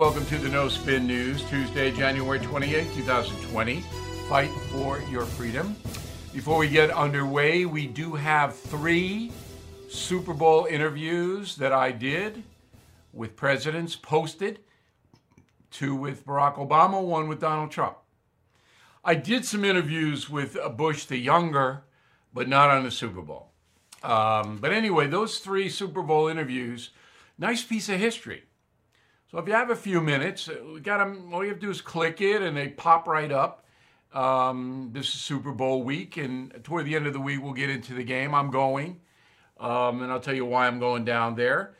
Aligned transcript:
Welcome 0.00 0.26
to 0.26 0.38
the 0.38 0.48
No 0.48 0.68
Spin 0.68 1.08
News, 1.08 1.42
Tuesday, 1.50 1.90
January 1.90 2.38
28, 2.38 2.86
2020. 2.94 3.80
Fight 4.28 4.50
for 4.70 5.02
your 5.10 5.24
freedom. 5.24 5.74
Before 6.32 6.58
we 6.58 6.68
get 6.68 6.92
underway, 6.92 7.64
we 7.64 7.88
do 7.88 8.14
have 8.14 8.54
three 8.54 9.32
Super 9.88 10.34
Bowl 10.34 10.66
interviews 10.66 11.56
that 11.56 11.72
I 11.72 11.90
did 11.90 12.44
with 13.12 13.34
presidents 13.34 13.96
posted 13.96 14.60
two 15.72 15.96
with 15.96 16.24
Barack 16.24 16.64
Obama, 16.64 17.02
one 17.02 17.26
with 17.26 17.40
Donald 17.40 17.72
Trump. 17.72 17.96
I 19.04 19.16
did 19.16 19.44
some 19.44 19.64
interviews 19.64 20.30
with 20.30 20.56
Bush 20.76 21.06
the 21.06 21.18
younger, 21.18 21.82
but 22.32 22.48
not 22.48 22.70
on 22.70 22.84
the 22.84 22.92
Super 22.92 23.20
Bowl. 23.22 23.50
Um, 24.04 24.58
but 24.58 24.72
anyway, 24.72 25.08
those 25.08 25.40
three 25.40 25.68
Super 25.68 26.02
Bowl 26.02 26.28
interviews, 26.28 26.90
nice 27.36 27.64
piece 27.64 27.88
of 27.88 27.98
history. 27.98 28.44
So 29.30 29.38
if 29.38 29.46
you 29.46 29.52
have 29.52 29.68
a 29.68 29.76
few 29.76 30.00
minutes, 30.00 30.48
uh, 30.48 30.56
we 30.72 30.80
got 30.80 30.98
them. 30.98 31.34
All 31.34 31.42
you 31.42 31.50
have 31.50 31.58
to 31.58 31.66
do 31.66 31.70
is 31.70 31.82
click 31.82 32.20
it, 32.22 32.40
and 32.40 32.56
they 32.56 32.68
pop 32.68 33.06
right 33.06 33.30
up. 33.30 33.64
Um, 34.14 34.88
this 34.94 35.08
is 35.08 35.20
Super 35.20 35.52
Bowl 35.52 35.82
week, 35.82 36.16
and 36.16 36.64
toward 36.64 36.86
the 36.86 36.96
end 36.96 37.06
of 37.06 37.12
the 37.12 37.20
week, 37.20 37.42
we'll 37.42 37.52
get 37.52 37.68
into 37.68 37.92
the 37.92 38.04
game. 38.04 38.34
I'm 38.34 38.50
going, 38.50 39.00
um, 39.60 40.00
and 40.00 40.10
I'll 40.10 40.20
tell 40.20 40.34
you 40.34 40.46
why 40.46 40.66
I'm 40.66 40.78
going 40.78 41.04
down 41.04 41.34
there. 41.34 41.74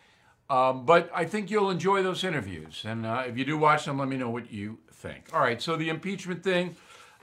Um, 0.50 0.84
but 0.84 1.10
I 1.14 1.24
think 1.24 1.50
you'll 1.50 1.70
enjoy 1.70 2.02
those 2.02 2.22
interviews, 2.22 2.82
and 2.86 3.06
uh, 3.06 3.24
if 3.26 3.38
you 3.38 3.46
do 3.46 3.56
watch 3.56 3.86
them, 3.86 3.98
let 3.98 4.08
me 4.08 4.18
know 4.18 4.30
what 4.30 4.52
you 4.52 4.78
think. 4.92 5.30
All 5.32 5.40
right, 5.40 5.60
so 5.60 5.76
the 5.76 5.88
impeachment 5.88 6.44
thing 6.44 6.76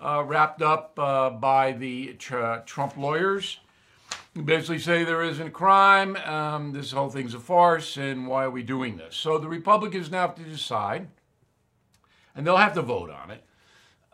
uh, 0.04 0.24
wrapped 0.26 0.64
up 0.64 0.98
uh, 0.98 1.30
by 1.30 1.72
the 1.72 2.14
tr- 2.14 2.58
Trump 2.66 2.98
lawyers. 2.98 3.60
Basically, 4.44 4.80
say 4.80 5.06
there 5.06 5.24
isn't 5.24 5.48
a 5.48 5.52
crime. 5.52 6.18
Um, 6.18 6.74
this 6.74 6.92
whole 6.92 7.10
thing's 7.10 7.34
a 7.34 7.40
farce, 7.40 7.96
and 7.96 8.28
why 8.28 8.44
are 8.44 8.50
we 8.50 8.64
doing 8.64 8.98
this? 8.98 9.16
So 9.16 9.38
the 9.38 9.48
Republicans 9.48 10.12
now 10.12 10.28
have 10.28 10.36
to 10.36 10.44
decide, 10.44 11.08
and 12.36 12.46
they'll 12.46 12.58
have 12.58 12.74
to 12.74 12.82
vote 12.82 13.10
on 13.10 13.32
it, 13.32 13.46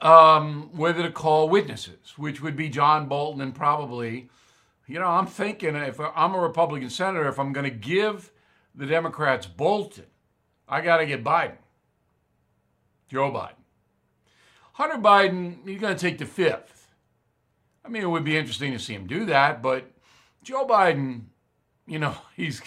um, 0.05 0.69
whether 0.77 1.01
to 1.01 1.11
call 1.11 1.49
witnesses, 1.49 2.13
which 2.17 2.39
would 2.39 2.55
be 2.55 2.69
John 2.69 3.07
Bolton 3.07 3.41
and 3.41 3.55
probably, 3.55 4.29
you 4.85 4.99
know, 4.99 5.07
I'm 5.07 5.25
thinking 5.25 5.75
if 5.75 5.99
I'm 5.99 6.35
a 6.35 6.39
Republican 6.39 6.91
senator, 6.91 7.27
if 7.27 7.39
I'm 7.39 7.51
going 7.51 7.69
to 7.69 7.75
give 7.75 8.31
the 8.75 8.85
Democrats 8.85 9.47
Bolton, 9.47 10.05
I 10.69 10.81
got 10.81 10.97
to 10.97 11.07
get 11.07 11.23
Biden, 11.23 11.57
Joe 13.09 13.31
Biden. 13.31 13.55
Hunter 14.73 14.97
Biden, 14.97 15.67
he's 15.67 15.81
going 15.81 15.95
to 15.95 15.99
take 15.99 16.19
the 16.19 16.25
fifth. 16.25 16.93
I 17.83 17.89
mean, 17.89 18.03
it 18.03 18.09
would 18.09 18.23
be 18.23 18.37
interesting 18.37 18.71
to 18.73 18.79
see 18.79 18.93
him 18.93 19.07
do 19.07 19.25
that, 19.25 19.63
but 19.63 19.91
Joe 20.43 20.65
Biden, 20.65 21.23
you 21.87 21.99
know, 21.99 22.15
he's 22.35 22.61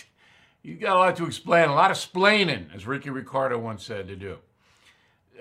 he's 0.63 0.79
got 0.79 0.97
a 0.97 0.99
lot 0.99 1.17
to 1.17 1.27
explain, 1.27 1.69
a 1.69 1.75
lot 1.75 1.91
of 1.91 1.97
splaining, 1.97 2.75
as 2.75 2.87
Ricky 2.87 3.11
Ricardo 3.11 3.59
once 3.59 3.85
said 3.85 4.09
to 4.09 4.17
do. 4.17 4.39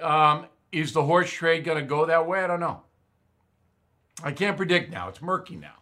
Um, 0.02 0.48
is 0.72 0.92
the 0.92 1.04
horse 1.04 1.32
trade 1.32 1.64
going 1.64 1.78
to 1.78 1.84
go 1.84 2.06
that 2.06 2.26
way? 2.28 2.44
I 2.44 2.48
don't 2.48 2.60
know. 2.60 2.82
I 4.24 4.32
can't 4.32 4.58
predict 4.58 4.92
now. 4.92 5.08
It's 5.10 5.22
murky 5.22 5.56
now. 5.56 5.76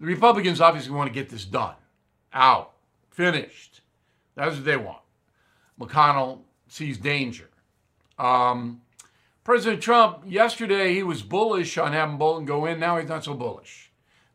The 0.00 0.06
Republicans 0.06 0.60
obviously 0.60 0.92
want 0.94 1.08
to 1.08 1.14
get 1.14 1.30
this 1.30 1.44
done, 1.44 1.74
out, 2.32 2.72
finished. 3.10 3.80
That's 4.34 4.56
what 4.56 4.64
they 4.64 4.76
want. 4.76 5.02
McConnell 5.80 6.40
sees 6.68 6.98
danger. 6.98 7.48
Um, 8.18 8.82
President 9.44 9.82
Trump, 9.82 10.24
yesterday 10.26 10.94
he 10.94 11.02
was 11.02 11.22
bullish 11.22 11.78
on 11.78 11.92
having 11.92 12.18
Bolton 12.18 12.44
go 12.44 12.66
in. 12.66 12.80
Now 12.80 12.98
he's 12.98 13.08
not 13.08 13.24
so 13.24 13.34
bullish. 13.34 13.85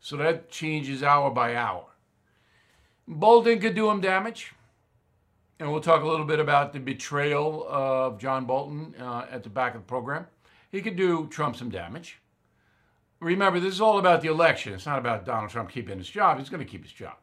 So 0.02 0.16
that 0.16 0.50
changes 0.50 1.04
hour 1.04 1.30
by 1.30 1.54
hour. 1.54 1.86
Bolton 3.06 3.60
could 3.60 3.76
do 3.76 3.88
him 3.88 4.00
damage. 4.00 4.52
And 5.60 5.70
we'll 5.70 5.80
talk 5.80 6.02
a 6.02 6.08
little 6.08 6.26
bit 6.26 6.40
about 6.40 6.72
the 6.72 6.80
betrayal 6.80 7.64
of 7.68 8.18
John 8.18 8.44
Bolton 8.44 8.96
uh, 8.98 9.26
at 9.30 9.44
the 9.44 9.48
back 9.48 9.76
of 9.76 9.82
the 9.82 9.86
program. 9.86 10.26
He 10.72 10.82
could 10.82 10.96
do 10.96 11.28
Trump 11.28 11.54
some 11.54 11.70
damage. 11.70 12.18
Remember, 13.20 13.60
this 13.60 13.74
is 13.74 13.80
all 13.80 14.00
about 14.00 14.22
the 14.22 14.28
election. 14.28 14.74
It's 14.74 14.86
not 14.86 14.98
about 14.98 15.24
Donald 15.24 15.50
Trump 15.50 15.70
keeping 15.70 15.98
his 15.98 16.10
job. 16.10 16.40
He's 16.40 16.48
going 16.48 16.64
to 16.64 16.70
keep 16.70 16.82
his 16.82 16.92
job. 16.92 17.14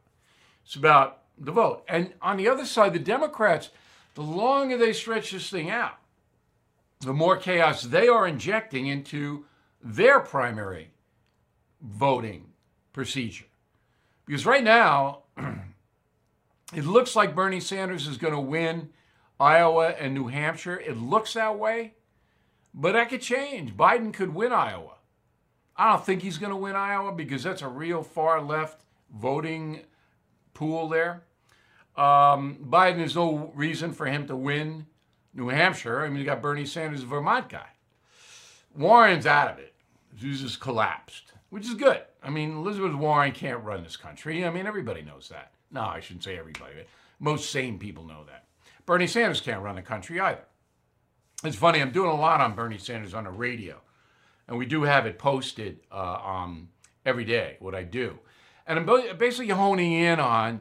It's 0.64 0.76
about 0.76 1.24
the 1.36 1.52
vote. 1.52 1.84
And 1.86 2.14
on 2.22 2.38
the 2.38 2.48
other 2.48 2.64
side, 2.64 2.94
the 2.94 2.98
Democrats, 2.98 3.68
the 4.14 4.22
longer 4.22 4.78
they 4.78 4.94
stretch 4.94 5.32
this 5.32 5.50
thing 5.50 5.68
out, 5.68 5.98
the 7.00 7.12
more 7.12 7.36
chaos 7.36 7.82
they 7.82 8.08
are 8.08 8.26
injecting 8.26 8.86
into 8.86 9.44
their 9.82 10.20
primary 10.20 10.92
voting 11.82 12.49
procedure. 12.92 13.46
Because 14.26 14.46
right 14.46 14.64
now, 14.64 15.20
it 16.74 16.84
looks 16.84 17.16
like 17.16 17.34
Bernie 17.34 17.60
Sanders 17.60 18.06
is 18.06 18.16
going 18.16 18.34
to 18.34 18.40
win 18.40 18.90
Iowa 19.38 19.88
and 19.88 20.14
New 20.14 20.28
Hampshire. 20.28 20.78
It 20.78 20.96
looks 20.96 21.34
that 21.34 21.58
way, 21.58 21.94
but 22.74 22.92
that 22.92 23.08
could 23.08 23.22
change. 23.22 23.76
Biden 23.76 24.12
could 24.12 24.34
win 24.34 24.52
Iowa. 24.52 24.96
I 25.76 25.92
don't 25.92 26.04
think 26.04 26.22
he's 26.22 26.38
going 26.38 26.50
to 26.50 26.56
win 26.56 26.76
Iowa 26.76 27.12
because 27.12 27.42
that's 27.42 27.62
a 27.62 27.68
real 27.68 28.02
far 28.02 28.42
left 28.42 28.82
voting 29.12 29.80
pool 30.52 30.88
there. 30.88 31.22
Um, 31.96 32.58
Biden, 32.68 32.98
there's 32.98 33.16
no 33.16 33.50
reason 33.54 33.92
for 33.92 34.06
him 34.06 34.26
to 34.26 34.36
win 34.36 34.86
New 35.34 35.48
Hampshire. 35.48 36.04
I 36.04 36.08
mean, 36.08 36.18
you 36.18 36.24
got 36.24 36.42
Bernie 36.42 36.66
Sanders, 36.66 37.02
Vermont 37.02 37.48
guy. 37.48 37.66
Warren's 38.76 39.26
out 39.26 39.50
of 39.50 39.58
it. 39.58 39.74
He's 40.16 40.42
just 40.42 40.60
collapsed, 40.60 41.29
which 41.50 41.66
is 41.66 41.74
good. 41.74 42.02
I 42.22 42.30
mean, 42.30 42.56
Elizabeth 42.56 42.94
Warren 42.94 43.32
can't 43.32 43.62
run 43.62 43.82
this 43.82 43.96
country. 43.96 44.44
I 44.44 44.50
mean, 44.50 44.66
everybody 44.66 45.02
knows 45.02 45.28
that. 45.28 45.52
No, 45.70 45.82
I 45.82 46.00
shouldn't 46.00 46.24
say 46.24 46.38
everybody. 46.38 46.74
But 46.76 46.86
most 47.18 47.50
sane 47.50 47.78
people 47.78 48.04
know 48.04 48.24
that. 48.24 48.46
Bernie 48.86 49.06
Sanders 49.06 49.40
can't 49.40 49.62
run 49.62 49.76
the 49.76 49.82
country 49.82 50.18
either. 50.18 50.44
It's 51.44 51.56
funny, 51.56 51.80
I'm 51.80 51.92
doing 51.92 52.10
a 52.10 52.14
lot 52.14 52.40
on 52.40 52.54
Bernie 52.54 52.78
Sanders 52.78 53.14
on 53.14 53.24
the 53.24 53.30
radio, 53.30 53.80
and 54.46 54.58
we 54.58 54.66
do 54.66 54.82
have 54.82 55.06
it 55.06 55.18
posted 55.18 55.80
uh, 55.90 56.18
um, 56.22 56.68
every 57.06 57.24
day, 57.24 57.56
what 57.60 57.74
I 57.74 57.82
do. 57.82 58.18
And 58.66 58.78
I'm 58.78 59.16
basically 59.16 59.48
honing 59.48 59.92
in 59.92 60.20
on 60.20 60.60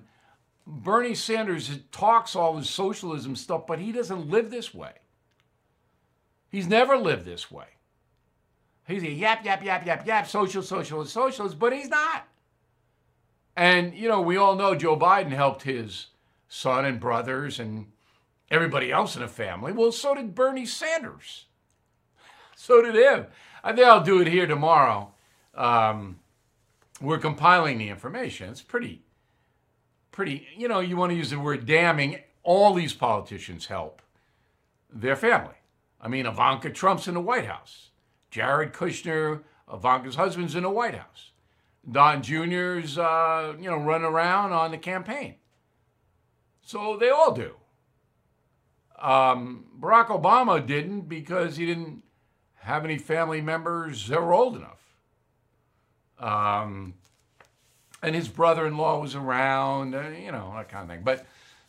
Bernie 0.65 1.15
Sanders 1.15 1.79
talks 1.91 2.35
all 2.35 2.55
this 2.55 2.69
socialism 2.69 3.35
stuff, 3.35 3.67
but 3.67 3.79
he 3.79 3.91
doesn't 3.91 4.29
live 4.29 4.51
this 4.51 4.73
way. 4.73 4.93
He's 6.49 6.67
never 6.67 6.97
lived 6.97 7.25
this 7.25 7.51
way. 7.51 7.65
He's 8.89 9.03
a 9.03 9.11
yap, 9.11 9.45
yap, 9.45 9.63
yap, 9.63 9.85
yap, 9.85 10.05
yap, 10.05 10.27
social, 10.27 10.63
socialist, 10.63 11.13
socialist, 11.13 11.59
but 11.59 11.73
he's 11.73 11.89
not. 11.89 12.27
And, 13.55 13.93
you 13.93 14.07
know, 14.07 14.21
we 14.21 14.37
all 14.37 14.55
know 14.55 14.73
Joe 14.73 14.97
Biden 14.97 15.31
helped 15.31 15.63
his 15.63 16.07
son 16.47 16.85
and 16.85 16.99
brothers 16.99 17.59
and 17.59 17.87
everybody 18.49 18.91
else 18.91 19.15
in 19.15 19.21
the 19.21 19.27
family. 19.27 19.71
Well, 19.71 19.91
so 19.91 20.15
did 20.15 20.33
Bernie 20.33 20.65
Sanders. 20.65 21.45
So 22.55 22.81
did 22.81 22.95
him. 22.95 23.27
I 23.63 23.73
think 23.73 23.87
I'll 23.87 24.03
do 24.03 24.21
it 24.21 24.27
here 24.27 24.47
tomorrow. 24.47 25.13
Um, 25.53 26.19
we're 27.01 27.17
compiling 27.17 27.77
the 27.77 27.89
information. 27.89 28.49
It's 28.49 28.61
pretty 28.61 29.03
pretty, 30.11 30.47
you 30.57 30.67
know, 30.67 30.79
you 30.79 30.97
want 30.97 31.11
to 31.11 31.15
use 31.15 31.29
the 31.29 31.39
word 31.39 31.65
damning. 31.65 32.19
All 32.43 32.73
these 32.73 32.93
politicians 32.93 33.67
help 33.67 34.01
their 34.91 35.15
family. 35.15 35.55
I 36.01 36.07
mean, 36.07 36.25
Ivanka 36.25 36.71
Trump's 36.71 37.07
in 37.07 37.13
the 37.13 37.21
White 37.21 37.45
House. 37.45 37.89
Jared 38.29 38.73
Kushner, 38.73 39.41
Ivanka's 39.71 40.15
husband's 40.15 40.55
in 40.55 40.63
the 40.63 40.69
White 40.69 40.95
House. 40.95 41.31
Don 41.89 42.21
Jr.'s, 42.21 42.97
uh, 42.97 43.55
you 43.59 43.69
know, 43.69 43.77
run 43.77 44.03
around 44.03 44.51
on 44.51 44.71
the 44.71 44.77
campaign. 44.77 45.35
So 46.61 46.97
they 46.97 47.09
all 47.09 47.33
do. 47.33 47.55
Um, 49.01 49.65
Barack 49.79 50.07
Obama 50.07 50.65
didn't 50.65 51.01
because 51.01 51.55
he 51.57 51.65
didn't 51.65 52.03
have 52.55 52.83
any 52.83 52.97
family 52.97 53.41
members 53.41 54.07
that 54.07 54.21
were 54.21 54.33
old 54.33 54.55
enough. 54.57 54.79
Um, 56.19 56.95
and 58.03 58.13
his 58.13 58.27
brother-in-law 58.27 58.99
was 58.99 59.15
around, 59.15 59.95
uh, 59.95 60.09
you 60.09 60.31
know, 60.31 60.53
that 60.55 60.69
kind 60.69 60.83
of 60.83 60.89
thing. 60.89 61.03
But 61.03 61.25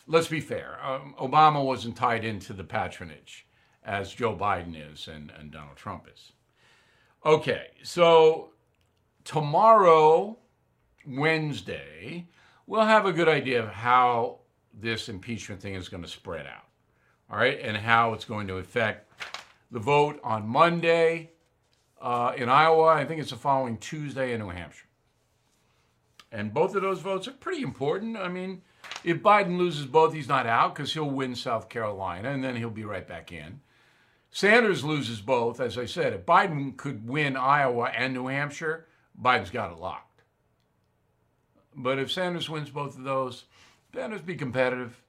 let's 0.06 0.28
be 0.28 0.40
fair, 0.40 0.78
um, 0.84 1.14
Obama 1.18 1.64
wasn't 1.64 1.96
tied 1.96 2.24
into 2.24 2.52
the 2.52 2.64
patronage 2.64 3.46
as 3.84 4.12
Joe 4.12 4.36
Biden 4.36 4.74
is 4.92 5.08
and, 5.08 5.32
and 5.38 5.50
Donald 5.50 5.76
Trump 5.76 6.06
is. 6.12 6.32
Okay, 7.24 7.66
so 7.82 8.48
tomorrow, 9.24 10.38
Wednesday, 11.06 12.26
we'll 12.66 12.80
have 12.86 13.04
a 13.04 13.12
good 13.12 13.28
idea 13.28 13.62
of 13.62 13.68
how 13.68 14.38
this 14.72 15.10
impeachment 15.10 15.60
thing 15.60 15.74
is 15.74 15.90
going 15.90 16.02
to 16.02 16.08
spread 16.08 16.46
out, 16.46 16.64
all 17.30 17.36
right, 17.36 17.60
and 17.60 17.76
how 17.76 18.14
it's 18.14 18.24
going 18.24 18.46
to 18.46 18.56
affect 18.56 19.12
the 19.70 19.78
vote 19.78 20.18
on 20.24 20.48
Monday 20.48 21.32
uh, 22.00 22.32
in 22.38 22.48
Iowa. 22.48 22.86
I 22.86 23.04
think 23.04 23.20
it's 23.20 23.32
the 23.32 23.36
following 23.36 23.76
Tuesday 23.76 24.32
in 24.32 24.40
New 24.40 24.48
Hampshire. 24.48 24.86
And 26.32 26.54
both 26.54 26.74
of 26.74 26.80
those 26.80 27.00
votes 27.00 27.28
are 27.28 27.32
pretty 27.32 27.62
important. 27.62 28.16
I 28.16 28.28
mean, 28.28 28.62
if 29.04 29.18
Biden 29.18 29.58
loses 29.58 29.84
both, 29.84 30.14
he's 30.14 30.28
not 30.28 30.46
out 30.46 30.74
because 30.74 30.94
he'll 30.94 31.10
win 31.10 31.34
South 31.34 31.68
Carolina 31.68 32.30
and 32.30 32.42
then 32.42 32.56
he'll 32.56 32.70
be 32.70 32.84
right 32.84 33.06
back 33.06 33.30
in. 33.30 33.60
Sanders 34.30 34.84
loses 34.84 35.20
both, 35.20 35.60
as 35.60 35.76
I 35.76 35.86
said. 35.86 36.12
If 36.12 36.24
Biden 36.24 36.76
could 36.76 37.08
win 37.08 37.36
Iowa 37.36 37.90
and 37.96 38.14
New 38.14 38.28
Hampshire, 38.28 38.86
Biden's 39.20 39.50
got 39.50 39.72
it 39.72 39.78
locked. 39.78 40.22
But 41.74 41.98
if 41.98 42.12
Sanders 42.12 42.48
wins 42.48 42.70
both 42.70 42.96
of 42.96 43.04
those, 43.04 43.44
Sanders 43.94 44.22
be 44.22 44.36
competitive. 44.36 45.00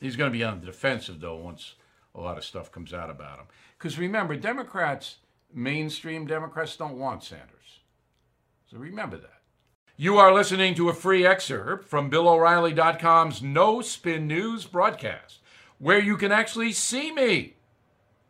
He's 0.00 0.16
going 0.16 0.32
to 0.32 0.38
be 0.38 0.44
on 0.44 0.60
the 0.60 0.66
defensive, 0.66 1.20
though, 1.20 1.36
once 1.36 1.74
a 2.14 2.20
lot 2.20 2.38
of 2.38 2.44
stuff 2.44 2.72
comes 2.72 2.94
out 2.94 3.10
about 3.10 3.40
him. 3.40 3.46
Because 3.76 3.98
remember, 3.98 4.36
Democrats, 4.36 5.16
mainstream 5.52 6.26
Democrats, 6.26 6.76
don't 6.76 6.98
want 6.98 7.24
Sanders. 7.24 7.80
So 8.70 8.78
remember 8.78 9.16
that. 9.18 9.42
You 9.96 10.16
are 10.18 10.32
listening 10.32 10.74
to 10.76 10.88
a 10.88 10.94
free 10.94 11.26
excerpt 11.26 11.88
from 11.88 12.10
BillO'Reilly.com's 12.10 13.42
No 13.42 13.80
Spin 13.80 14.28
News 14.28 14.64
broadcast, 14.64 15.40
where 15.78 16.00
you 16.00 16.16
can 16.16 16.30
actually 16.30 16.72
see 16.72 17.10
me. 17.10 17.56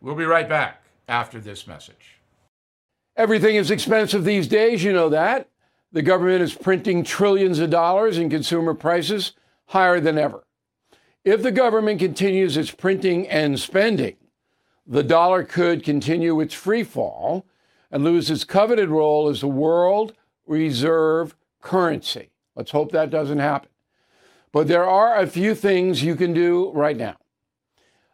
We'll 0.00 0.14
be 0.14 0.24
right 0.24 0.48
back 0.48 0.82
after 1.08 1.40
this 1.40 1.66
message. 1.66 2.18
Everything 3.16 3.56
is 3.56 3.70
expensive 3.70 4.24
these 4.24 4.46
days, 4.46 4.84
you 4.84 4.92
know 4.92 5.08
that. 5.08 5.48
The 5.90 6.02
government 6.02 6.42
is 6.42 6.54
printing 6.54 7.02
trillions 7.02 7.58
of 7.58 7.70
dollars 7.70 8.18
and 8.18 8.30
consumer 8.30 8.74
prices 8.74 9.32
higher 9.66 10.00
than 10.00 10.18
ever. 10.18 10.44
If 11.24 11.42
the 11.42 11.50
government 11.50 11.98
continues 11.98 12.56
its 12.56 12.70
printing 12.70 13.26
and 13.28 13.58
spending, 13.58 14.16
the 14.86 15.02
dollar 15.02 15.42
could 15.42 15.82
continue 15.82 16.40
its 16.40 16.54
free 16.54 16.84
fall 16.84 17.44
and 17.90 18.04
lose 18.04 18.30
its 18.30 18.44
coveted 18.44 18.88
role 18.88 19.28
as 19.28 19.40
the 19.40 19.48
world 19.48 20.14
reserve 20.46 21.34
currency. 21.60 22.30
Let's 22.54 22.70
hope 22.70 22.92
that 22.92 23.10
doesn't 23.10 23.38
happen. 23.38 23.70
But 24.52 24.68
there 24.68 24.88
are 24.88 25.16
a 25.16 25.26
few 25.26 25.54
things 25.54 26.02
you 26.02 26.16
can 26.16 26.32
do 26.32 26.70
right 26.72 26.96
now. 26.96 27.16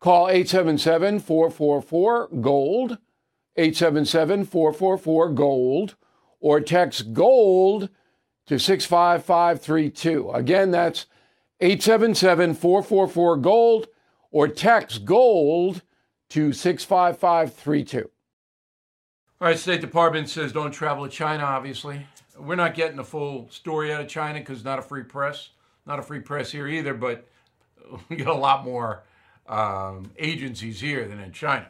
Call 0.00 0.28
877 0.28 1.20
444 1.20 2.28
GOLD, 2.40 2.98
877 3.56 4.44
444 4.44 5.30
GOLD, 5.30 5.94
or 6.40 6.60
text 6.60 7.12
GOLD 7.12 7.88
to 8.46 8.58
65532. 8.58 10.30
Again, 10.30 10.70
that's 10.70 11.06
877 11.60 12.54
444 12.54 13.36
GOLD, 13.38 13.86
or 14.30 14.48
text 14.48 15.04
GOLD 15.04 15.82
to 16.28 16.52
65532. 16.52 18.10
All 19.38 19.48
right, 19.48 19.58
State 19.58 19.80
Department 19.80 20.28
says 20.28 20.52
don't 20.52 20.70
travel 20.70 21.04
to 21.04 21.10
China, 21.10 21.44
obviously. 21.44 22.06
We're 22.38 22.54
not 22.54 22.74
getting 22.74 22.96
the 22.96 23.04
full 23.04 23.48
story 23.50 23.92
out 23.92 24.00
of 24.00 24.08
China 24.08 24.38
because 24.40 24.64
not 24.64 24.78
a 24.78 24.82
free 24.82 25.02
press. 25.02 25.50
Not 25.86 25.98
a 25.98 26.02
free 26.02 26.20
press 26.20 26.50
here 26.50 26.66
either, 26.66 26.94
but 26.94 27.26
we 28.08 28.16
got 28.16 28.28
a 28.28 28.38
lot 28.38 28.64
more 28.64 29.02
um, 29.48 30.10
agencies 30.18 30.80
here 30.80 31.06
than 31.06 31.20
in 31.20 31.32
China. 31.32 31.68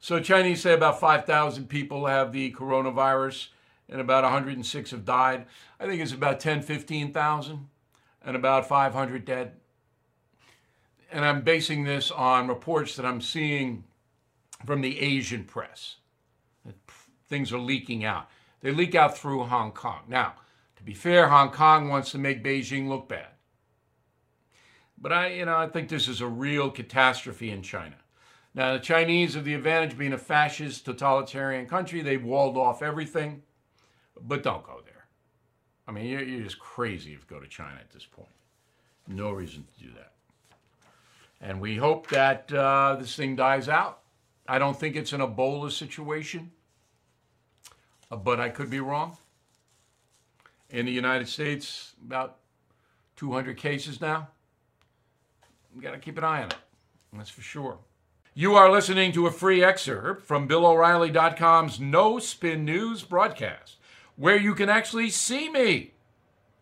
So 0.00 0.20
Chinese 0.20 0.60
say 0.60 0.74
about 0.74 1.00
5,000 1.00 1.68
people 1.68 2.06
have 2.06 2.32
the 2.32 2.52
coronavirus 2.52 3.48
and 3.88 4.00
about 4.00 4.24
106 4.24 4.90
have 4.90 5.04
died. 5.04 5.46
I 5.80 5.86
think 5.86 6.02
it's 6.02 6.12
about 6.12 6.40
10, 6.40 6.62
15,000 6.62 7.68
and 8.24 8.36
about 8.36 8.68
500 8.68 9.24
dead. 9.24 9.52
And 11.10 11.24
I'm 11.24 11.42
basing 11.42 11.84
this 11.84 12.10
on 12.10 12.48
reports 12.48 12.96
that 12.96 13.06
I'm 13.06 13.20
seeing 13.20 13.84
from 14.64 14.80
the 14.80 15.00
Asian 15.00 15.44
press 15.44 15.96
things 17.28 17.52
are 17.52 17.58
leaking 17.58 18.04
out. 18.04 18.28
They 18.60 18.70
leak 18.70 18.94
out 18.94 19.16
through 19.16 19.44
Hong 19.44 19.72
Kong. 19.72 20.02
Now, 20.08 20.34
to 20.76 20.82
be 20.82 20.94
fair, 20.94 21.28
Hong 21.28 21.50
Kong 21.50 21.88
wants 21.88 22.10
to 22.12 22.18
make 22.18 22.44
Beijing 22.44 22.88
look 22.88 23.08
bad. 23.08 23.26
But 25.04 25.12
I, 25.12 25.26
you 25.32 25.44
know, 25.44 25.58
I 25.58 25.68
think 25.68 25.90
this 25.90 26.08
is 26.08 26.22
a 26.22 26.26
real 26.26 26.70
catastrophe 26.70 27.50
in 27.50 27.60
China. 27.60 27.96
Now, 28.54 28.72
the 28.72 28.78
Chinese 28.78 29.34
have 29.34 29.44
the 29.44 29.52
advantage 29.52 29.98
being 29.98 30.14
a 30.14 30.18
fascist, 30.18 30.86
totalitarian 30.86 31.66
country. 31.66 32.00
They've 32.00 32.24
walled 32.24 32.56
off 32.56 32.80
everything, 32.80 33.42
but 34.18 34.42
don't 34.42 34.64
go 34.64 34.80
there. 34.82 35.04
I 35.86 35.92
mean, 35.92 36.06
you're, 36.06 36.22
you're 36.22 36.44
just 36.44 36.58
crazy 36.58 37.12
if 37.12 37.18
you 37.18 37.26
go 37.28 37.38
to 37.38 37.46
China 37.46 37.76
at 37.78 37.90
this 37.90 38.06
point. 38.06 38.30
No 39.06 39.30
reason 39.32 39.66
to 39.76 39.84
do 39.84 39.90
that. 39.92 40.12
And 41.38 41.60
we 41.60 41.76
hope 41.76 42.08
that 42.08 42.50
uh, 42.50 42.96
this 42.98 43.14
thing 43.14 43.36
dies 43.36 43.68
out. 43.68 44.00
I 44.48 44.58
don't 44.58 44.80
think 44.80 44.96
it's 44.96 45.12
an 45.12 45.20
Ebola 45.20 45.70
situation. 45.70 46.50
Uh, 48.10 48.16
but 48.16 48.40
I 48.40 48.48
could 48.48 48.70
be 48.70 48.80
wrong. 48.80 49.18
In 50.70 50.86
the 50.86 50.92
United 50.92 51.28
States, 51.28 51.92
about 52.02 52.38
200 53.16 53.58
cases 53.58 54.00
now. 54.00 54.28
We 55.74 55.82
got 55.82 55.90
to 55.90 55.98
keep 55.98 56.16
an 56.18 56.24
eye 56.24 56.42
on 56.42 56.50
it. 56.50 56.56
That's 57.12 57.30
for 57.30 57.42
sure. 57.42 57.78
You 58.32 58.54
are 58.54 58.70
listening 58.70 59.12
to 59.12 59.26
a 59.26 59.30
free 59.32 59.62
excerpt 59.62 60.22
from 60.22 60.48
BillO'Reilly.com's 60.48 61.80
No 61.80 62.18
Spin 62.20 62.64
News 62.64 63.02
broadcast, 63.02 63.76
where 64.16 64.36
you 64.36 64.54
can 64.54 64.68
actually 64.68 65.10
see 65.10 65.48
me. 65.48 65.92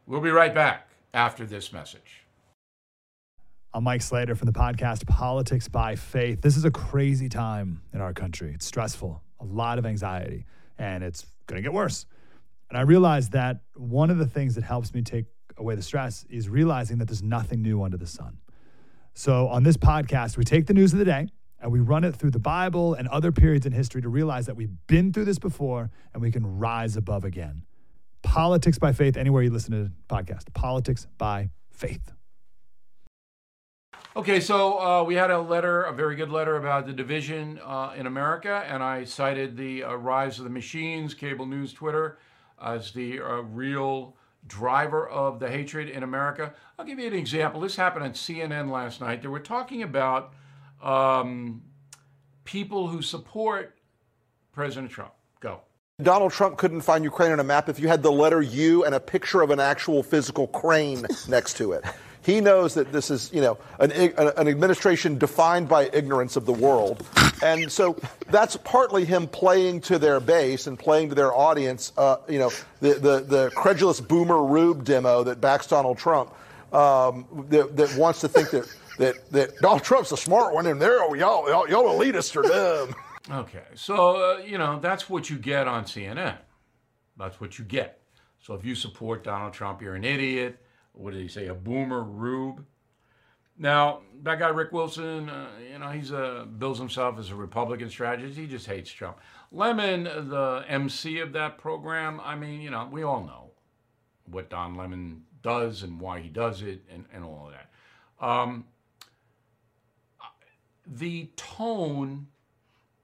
We'll 0.07 0.21
be 0.21 0.31
right 0.31 0.55
back 0.55 0.89
after 1.13 1.45
this 1.45 1.73
message. 1.73 2.25
I'm 3.75 3.85
Mike 3.85 4.03
Slater 4.03 4.35
from 4.35 4.47
the 4.47 4.53
podcast 4.53 5.07
Politics 5.07 5.69
by 5.69 5.97
Faith. 5.97 6.41
This 6.41 6.57
is 6.57 6.65
a 6.65 6.71
crazy 6.71 7.29
time 7.29 7.83
in 7.93 8.01
our 8.01 8.13
country. 8.15 8.53
It's 8.55 8.67
stressful, 8.67 9.23
a 9.41 9.45
lot 9.45 9.79
of 9.79 9.85
anxiety, 9.85 10.47
and 10.79 11.05
it's 11.05 11.27
going 11.47 11.57
to 11.57 11.63
get 11.63 11.73
worse. 11.73 12.07
And 12.71 12.79
I 12.79 12.83
realized 12.83 13.33
that 13.33 13.61
one 13.75 14.11
of 14.11 14.17
the 14.17 14.27
things 14.27 14.55
that 14.55 14.65
helps 14.65 14.95
me 14.95 15.03
take 15.03 15.27
away 15.59 15.75
the 15.75 15.83
stress 15.83 16.25
is 16.31 16.49
realizing 16.49 16.97
that 16.99 17.09
there's 17.09 17.23
nothing 17.23 17.63
new 17.63 17.83
under 17.83 17.99
the 17.99 18.07
sun. 18.07 18.39
So 19.15 19.49
on 19.49 19.63
this 19.63 19.77
podcast, 19.77 20.37
we 20.37 20.45
take 20.45 20.67
the 20.67 20.75
news 20.75 20.93
of 20.93 20.99
the 20.99 21.05
day 21.05 21.29
and 21.61 21.71
we 21.71 21.81
run 21.81 22.05
it 22.05 22.17
through 22.17 22.31
the 22.31 22.39
Bible 22.39 22.95
and 22.95 23.07
other 23.09 23.31
periods 23.31 23.67
in 23.67 23.73
history 23.73 24.03
to 24.03 24.09
realize 24.09 24.47
that 24.47 24.57
we've 24.57 24.75
been 24.87 25.13
through 25.13 25.27
this 25.27 25.39
before 25.39 25.91
and 26.13 26.23
we 26.23 26.31
can 26.31 26.59
rise 26.59 26.97
above 26.97 27.25
again. 27.25 27.63
Politics 28.23 28.79
by 28.79 28.93
faith, 28.93 29.17
anywhere 29.17 29.43
you 29.43 29.51
listen 29.51 29.73
to 29.73 29.85
the 29.85 29.93
podcast. 30.09 30.53
Politics 30.55 31.07
by 31.19 31.51
faith. 31.71 32.13
Okay, 34.15 34.41
so 34.41 34.79
uh, 34.79 35.03
we 35.03 35.15
had 35.15 35.31
a 35.31 35.41
letter, 35.41 35.85
a 35.85 35.93
very 35.93 36.17
good 36.17 36.29
letter 36.29 36.57
about 36.57 36.87
the 36.87 36.93
division 36.93 37.59
uh, 37.65 37.95
in 37.97 38.07
America, 38.07 38.63
and 38.69 38.83
I 38.83 39.05
cited 39.05 39.57
the 39.57 39.85
uh, 39.85 39.95
rise 39.95 40.37
of 40.39 40.45
the 40.45 40.51
machines, 40.51 41.15
cable 41.15 41.47
news, 41.47 41.73
Twitter, 41.73 42.19
as 42.63 42.93
the 42.93 43.21
uh, 43.21 43.41
real 43.41 44.15
driver 44.47 45.09
of 45.09 45.39
the 45.39 45.49
hatred 45.49 45.89
in 45.89 46.03
America. 46.03 46.53
I'll 46.79 46.85
give 46.85 46.99
you 46.99 47.07
an 47.07 47.15
example. 47.15 47.61
This 47.61 47.77
happened 47.77 48.05
on 48.05 48.13
CNN 48.13 48.71
last 48.71 49.01
night. 49.01 49.23
They 49.23 49.29
were 49.29 49.41
talking 49.41 49.83
about 49.83 50.33
um, 50.83 51.63
people 52.45 52.89
who 52.89 53.03
support 53.03 53.79
President 54.53 54.91
Trump. 54.91 55.13
Go. 55.41 55.61
Donald 56.03 56.33
Trump 56.33 56.59
couldn't 56.59 56.81
find 56.81 57.05
Ukraine 57.05 57.33
on 57.33 57.41
a 57.41 57.45
map 57.45 57.69
if 57.69 57.79
you 57.79 57.89
had 57.89 58.03
the 58.03 58.11
letter 58.11 58.43
U 58.43 58.85
and 58.85 58.95
a 58.95 59.01
picture 59.01 59.43
of 59.43 59.51
an 59.51 59.61
actual 59.61 60.03
physical 60.03 60.47
crane 60.49 61.07
next 61.29 61.57
to 61.59 61.73
it. 61.73 61.85
He 62.23 62.41
knows 62.41 62.75
that 62.75 62.93
this 62.93 63.11
is, 63.11 63.31
you 63.33 63.41
know, 63.41 63.59
an, 63.81 63.91
an 63.91 64.47
administration 64.49 65.19
defined 65.19 65.69
by 65.69 65.91
ignorance 65.93 66.37
of 66.37 66.47
the 66.47 66.53
world. 66.53 67.05
And 67.43 67.71
so 67.71 67.97
that's 68.29 68.57
partly 68.59 69.05
him 69.05 69.27
playing 69.27 69.81
to 69.83 69.99
their 69.99 70.21
base 70.21 70.69
and 70.69 70.79
playing 70.79 71.09
to 71.09 71.15
their 71.17 71.35
audience, 71.35 71.93
uh, 71.97 72.19
you 72.29 72.39
know, 72.39 72.51
the, 72.81 72.95
the, 72.95 73.21
the 73.21 73.51
credulous 73.57 74.01
boomer 74.01 74.45
rube 74.45 74.85
demo 74.85 75.25
that 75.25 75.41
backs 75.41 75.67
Donald 75.67 75.99
Trump, 75.99 76.33
um, 76.73 77.27
that, 77.49 77.77
that 77.77 77.97
wants 77.97 78.21
to 78.21 78.29
think 78.29 78.51
that, 78.51 78.73
that, 78.99 79.31
that 79.33 79.59
Donald 79.59 79.83
Trump's 79.83 80.11
the 80.11 80.17
smart 80.17 80.55
one 80.55 80.69
and 80.69 80.81
they're, 80.81 81.03
oh, 81.03 81.15
y'all, 81.15 81.49
y'all, 81.49 81.69
y'all 81.69 81.99
elitists 81.99 82.37
are 82.37 82.43
dumb. 82.43 82.95
Okay, 83.31 83.65
so, 83.75 84.17
uh, 84.17 84.39
you 84.39 84.59
know, 84.59 84.79
that's 84.79 85.11
what 85.11 85.29
you 85.29 85.39
get 85.39 85.67
on 85.67 85.85
CNN. 85.85 86.37
That's 87.17 87.41
what 87.41 87.59
you 87.59 87.65
get. 87.65 88.01
So 88.41 88.55
if 88.55 88.65
you 88.65 88.75
support 88.75 89.25
Donald 89.25 89.53
Trump, 89.53 89.83
you're 89.83 89.95
an 89.95 90.05
idiot 90.05 90.59
what 90.93 91.13
did 91.13 91.23
he 91.23 91.29
say, 91.29 91.47
a 91.47 91.55
boomer 91.55 92.03
rube. 92.03 92.65
Now, 93.59 94.01
that 94.23 94.39
guy 94.39 94.49
Rick 94.49 94.73
Wilson, 94.73 95.29
uh, 95.29 95.49
you 95.71 95.79
know, 95.79 95.91
he's 95.91 96.11
a 96.11 96.47
bills 96.59 96.79
himself 96.79 97.19
as 97.19 97.31
a 97.31 97.35
Republican 97.35 97.91
strategist. 97.91 98.39
He 98.39 98.47
just 98.47 98.67
hates 98.67 98.91
Trump. 98.91 99.19
Lemon, 99.51 100.05
the 100.05 100.65
MC 100.67 101.19
of 101.19 101.33
that 101.35 101.59
program, 101.59 102.21
I 102.23 102.35
mean, 102.35 102.61
you 102.61 102.71
know, 102.71 102.89
we 102.91 103.03
all 103.03 103.23
know 103.23 103.51
what 104.25 104.49
Don 104.49 104.75
Lemon 104.75 105.25
does 105.43 105.83
and 105.83 106.01
why 106.01 106.21
he 106.21 106.29
does 106.29 106.63
it 106.63 106.83
and, 106.91 107.05
and 107.13 107.25
all 107.25 107.49
of 107.49 107.53
that. 107.53 108.27
Um, 108.27 108.65
the 110.87 111.31
tone 111.37 112.29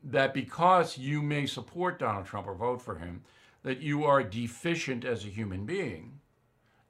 that 0.03 0.33
because 0.33 0.97
you 0.97 1.23
may 1.23 1.47
support 1.47 1.99
Donald 1.99 2.27
Trump 2.27 2.47
or 2.47 2.55
vote 2.55 2.81
for 2.81 2.97
him, 2.99 3.23
that 3.63 3.81
you 3.81 4.05
are 4.05 4.23
deficient 4.23 5.05
as 5.05 5.25
a 5.25 5.29
human 5.29 5.67
being 5.67 6.21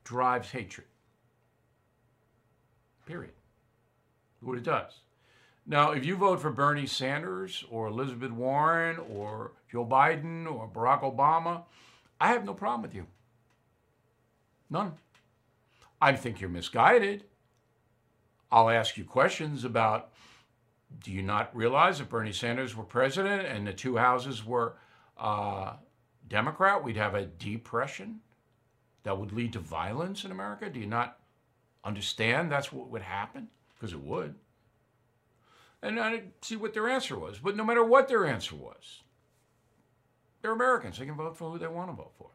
drives 0.08 0.50
hatred. 0.50 0.86
Period. 3.04 3.34
What 4.40 4.56
it 4.56 4.64
does. 4.64 5.00
Now, 5.66 5.90
if 5.90 6.06
you 6.06 6.16
vote 6.16 6.40
for 6.40 6.50
Bernie 6.50 6.86
Sanders 6.86 7.62
or 7.70 7.88
Elizabeth 7.88 8.30
Warren 8.30 8.96
or 9.10 9.52
Joe 9.70 9.84
Biden 9.84 10.50
or 10.50 10.66
Barack 10.66 11.02
Obama, 11.02 11.64
I 12.18 12.28
have 12.28 12.46
no 12.46 12.54
problem 12.54 12.80
with 12.80 12.94
you. 12.94 13.06
None. 14.70 14.94
I 16.00 16.14
think 16.14 16.40
you're 16.40 16.48
misguided. 16.48 17.24
I'll 18.50 18.70
ask 18.70 18.96
you 18.96 19.04
questions 19.04 19.62
about 19.62 20.10
do 21.04 21.12
you 21.12 21.22
not 21.22 21.54
realize 21.54 22.00
if 22.00 22.08
Bernie 22.08 22.32
Sanders 22.32 22.74
were 22.74 22.84
president 22.84 23.46
and 23.46 23.66
the 23.66 23.74
two 23.74 23.98
houses 23.98 24.42
were 24.42 24.76
uh, 25.18 25.74
Democrat, 26.28 26.82
we'd 26.82 26.96
have 26.96 27.14
a 27.14 27.26
depression 27.26 28.20
that 29.08 29.16
would 29.16 29.32
lead 29.32 29.54
to 29.54 29.58
violence 29.58 30.22
in 30.26 30.30
America? 30.30 30.68
Do 30.68 30.78
you 30.78 30.86
not 30.86 31.16
understand 31.82 32.52
that's 32.52 32.70
what 32.70 32.90
would 32.90 33.00
happen? 33.00 33.48
Because 33.74 33.94
it 33.94 34.02
would. 34.02 34.34
And 35.80 35.98
I 35.98 36.10
didn't 36.10 36.44
see 36.44 36.56
what 36.56 36.74
their 36.74 36.90
answer 36.90 37.18
was. 37.18 37.38
But 37.38 37.56
no 37.56 37.64
matter 37.64 37.82
what 37.82 38.08
their 38.08 38.26
answer 38.26 38.54
was, 38.54 39.00
they're 40.42 40.52
Americans. 40.52 40.98
They 40.98 41.06
can 41.06 41.14
vote 41.14 41.38
for 41.38 41.50
who 41.50 41.58
they 41.58 41.68
want 41.68 41.88
to 41.88 41.96
vote 41.96 42.12
for. 42.18 42.28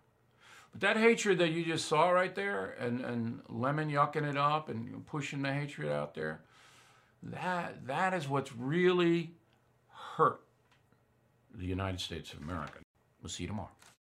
But 0.72 0.82
that 0.82 0.98
hatred 0.98 1.38
that 1.38 1.52
you 1.52 1.64
just 1.64 1.88
saw 1.88 2.10
right 2.10 2.34
there, 2.34 2.76
and, 2.80 3.02
and 3.02 3.42
Lemon 3.50 3.92
yucking 3.92 4.28
it 4.28 4.36
up 4.36 4.68
and 4.68 5.06
pushing 5.06 5.44
the 5.44 5.54
hatred 5.54 5.92
out 5.92 6.16
there, 6.16 6.42
that 7.22 7.86
that 7.86 8.16
is 8.16 8.28
what's 8.28 8.56
really 8.56 9.36
hurt 9.90 10.42
the 11.54 11.68
United 11.68 12.00
States 12.00 12.34
of 12.34 12.42
America. 12.42 12.80
We'll 13.22 13.30
see 13.30 13.44
you 13.44 13.50
tomorrow. 13.50 13.70